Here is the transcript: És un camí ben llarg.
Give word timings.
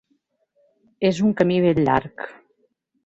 És 1.09 1.21
un 1.27 1.35
camí 1.43 1.59
ben 1.67 1.83
llarg. 1.89 2.29